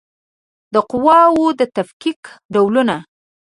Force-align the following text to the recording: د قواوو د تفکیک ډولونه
د 0.73 0.75
قواوو 0.89 1.47
د 1.59 1.61
تفکیک 1.75 2.21
ډولونه 2.53 2.95